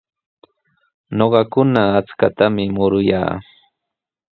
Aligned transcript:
Ñuqakuna 1.17 1.81
achkatami 1.99 2.63
muruyaa. 2.75 3.33